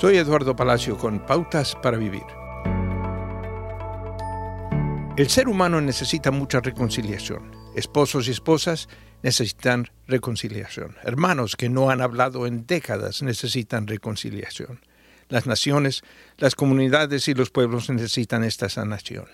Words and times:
Soy 0.00 0.16
Eduardo 0.16 0.56
Palacio 0.56 0.98
con 0.98 1.24
Pautas 1.24 1.76
para 1.80 1.96
Vivir. 1.96 2.24
El 5.16 5.28
ser 5.28 5.48
humano 5.48 5.80
necesita 5.80 6.32
mucha 6.32 6.60
reconciliación. 6.60 7.52
Esposos 7.76 8.26
y 8.26 8.32
esposas 8.32 8.88
necesitan 9.22 9.86
reconciliación. 10.08 10.96
Hermanos 11.04 11.54
que 11.54 11.68
no 11.68 11.90
han 11.90 12.00
hablado 12.00 12.48
en 12.48 12.66
décadas 12.66 13.22
necesitan 13.22 13.86
reconciliación. 13.86 14.80
Las 15.28 15.46
naciones, 15.46 16.02
las 16.38 16.56
comunidades 16.56 17.28
y 17.28 17.34
los 17.34 17.50
pueblos 17.50 17.88
necesitan 17.88 18.42
esta 18.42 18.68
sanación. 18.68 19.26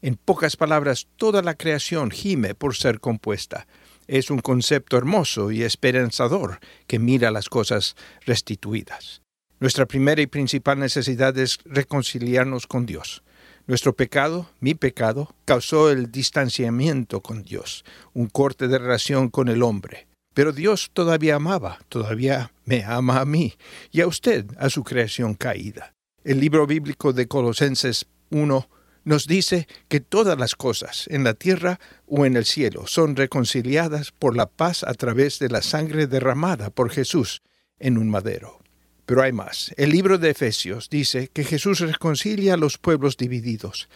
En 0.00 0.14
pocas 0.14 0.56
palabras, 0.56 1.08
toda 1.16 1.42
la 1.42 1.56
creación 1.56 2.12
gime 2.12 2.54
por 2.54 2.76
ser 2.76 3.00
compuesta. 3.00 3.66
Es 4.06 4.30
un 4.30 4.38
concepto 4.38 4.96
hermoso 4.96 5.50
y 5.50 5.64
esperanzador 5.64 6.60
que 6.86 7.00
mira 7.00 7.32
las 7.32 7.48
cosas 7.48 7.96
restituidas. 8.24 9.22
Nuestra 9.60 9.86
primera 9.86 10.22
y 10.22 10.28
principal 10.28 10.78
necesidad 10.78 11.36
es 11.36 11.58
reconciliarnos 11.64 12.68
con 12.68 12.86
Dios. 12.86 13.24
Nuestro 13.66 13.92
pecado, 13.92 14.48
mi 14.60 14.74
pecado, 14.74 15.34
causó 15.44 15.90
el 15.90 16.12
distanciamiento 16.12 17.22
con 17.22 17.42
Dios, 17.42 17.84
un 18.14 18.28
corte 18.28 18.68
de 18.68 18.78
relación 18.78 19.30
con 19.30 19.48
el 19.48 19.64
hombre. 19.64 20.06
Pero 20.32 20.52
Dios 20.52 20.90
todavía 20.92 21.34
amaba, 21.34 21.80
todavía 21.88 22.52
me 22.64 22.84
ama 22.84 23.20
a 23.20 23.24
mí 23.24 23.54
y 23.90 24.00
a 24.00 24.06
usted, 24.06 24.46
a 24.58 24.70
su 24.70 24.84
creación 24.84 25.34
caída. 25.34 25.92
El 26.22 26.38
libro 26.38 26.64
bíblico 26.64 27.12
de 27.12 27.26
Colosenses 27.26 28.06
1 28.30 28.70
nos 29.02 29.26
dice 29.26 29.66
que 29.88 29.98
todas 29.98 30.38
las 30.38 30.54
cosas, 30.54 31.06
en 31.08 31.24
la 31.24 31.34
tierra 31.34 31.80
o 32.06 32.26
en 32.26 32.36
el 32.36 32.44
cielo, 32.44 32.86
son 32.86 33.16
reconciliadas 33.16 34.12
por 34.12 34.36
la 34.36 34.46
paz 34.46 34.84
a 34.84 34.94
través 34.94 35.40
de 35.40 35.48
la 35.48 35.62
sangre 35.62 36.06
derramada 36.06 36.70
por 36.70 36.90
Jesús 36.90 37.42
en 37.80 37.98
un 37.98 38.08
madero. 38.08 38.60
Pero 39.08 39.22
hay 39.22 39.32
más. 39.32 39.72
El 39.78 39.88
libro 39.88 40.18
de 40.18 40.28
Efesios 40.28 40.90
dice 40.90 41.30
que 41.32 41.42
Jesús 41.42 41.80
reconcilia 41.80 42.52
a 42.52 42.56
los 42.58 42.76
pueblos 42.76 43.16
divididos. 43.16 43.88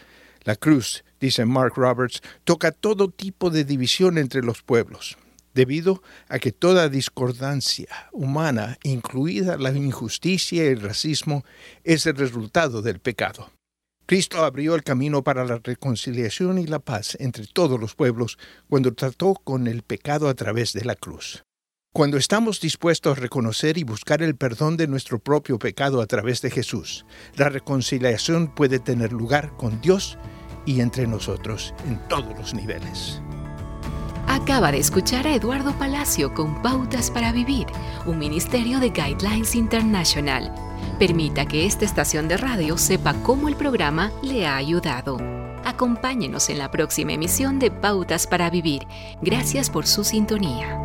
La 0.43 0.55
cruz, 0.55 1.03
dice 1.19 1.45
Mark 1.45 1.73
Roberts, 1.75 2.23
toca 2.43 2.71
todo 2.71 3.11
tipo 3.11 3.51
de 3.51 3.63
división 3.63 4.17
entre 4.17 4.41
los 4.41 4.63
pueblos, 4.63 5.19
debido 5.53 6.01
a 6.29 6.39
que 6.39 6.51
toda 6.51 6.89
discordancia 6.89 8.09
humana, 8.11 8.79
incluida 8.81 9.55
la 9.57 9.69
injusticia 9.69 10.63
y 10.63 10.69
el 10.69 10.81
racismo, 10.81 11.45
es 11.83 12.07
el 12.07 12.15
resultado 12.15 12.81
del 12.81 12.97
pecado. 12.99 13.51
Cristo 14.07 14.43
abrió 14.43 14.73
el 14.73 14.81
camino 14.81 15.23
para 15.23 15.45
la 15.45 15.59
reconciliación 15.63 16.57
y 16.57 16.65
la 16.65 16.79
paz 16.79 17.17
entre 17.19 17.45
todos 17.45 17.79
los 17.79 17.93
pueblos 17.93 18.39
cuando 18.67 18.95
trató 18.95 19.35
con 19.35 19.67
el 19.67 19.83
pecado 19.83 20.27
a 20.27 20.33
través 20.33 20.73
de 20.73 20.85
la 20.85 20.95
cruz. 20.95 21.43
Cuando 21.93 22.17
estamos 22.17 22.59
dispuestos 22.59 23.15
a 23.15 23.21
reconocer 23.21 23.77
y 23.77 23.83
buscar 23.83 24.23
el 24.23 24.35
perdón 24.35 24.77
de 24.77 24.87
nuestro 24.87 25.19
propio 25.19 25.59
pecado 25.59 26.01
a 26.01 26.07
través 26.07 26.41
de 26.41 26.49
Jesús, 26.49 27.05
la 27.35 27.49
reconciliación 27.49 28.47
puede 28.47 28.79
tener 28.79 29.13
lugar 29.13 29.55
con 29.57 29.79
Dios 29.79 30.17
y 30.65 30.81
entre 30.81 31.05
nosotros 31.05 31.75
en 31.85 31.99
todos 32.07 32.35
los 32.35 32.55
niveles. 32.55 33.21
Acaba 34.27 34.71
de 34.71 34.79
escuchar 34.79 35.27
a 35.27 35.35
Eduardo 35.35 35.77
Palacio 35.77 36.33
con 36.33 36.63
Pautas 36.63 37.11
para 37.11 37.31
Vivir, 37.31 37.67
un 38.07 38.17
ministerio 38.17 38.79
de 38.79 38.89
Guidelines 38.89 39.53
International. 39.53 40.51
Permita 40.97 41.45
que 41.45 41.67
esta 41.67 41.85
estación 41.85 42.27
de 42.27 42.37
radio 42.37 42.75
sepa 42.79 43.13
cómo 43.21 43.49
el 43.49 43.55
programa 43.55 44.11
le 44.23 44.47
ha 44.47 44.55
ayudado. 44.55 45.17
Acompáñenos 45.63 46.49
en 46.49 46.57
la 46.57 46.71
próxima 46.71 47.13
emisión 47.13 47.59
de 47.59 47.69
Pautas 47.69 48.25
para 48.25 48.49
Vivir. 48.49 48.87
Gracias 49.21 49.69
por 49.69 49.85
su 49.85 50.03
sintonía. 50.03 50.79